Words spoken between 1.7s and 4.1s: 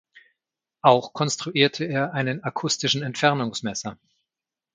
er einen akustischen Entfernungsmesser.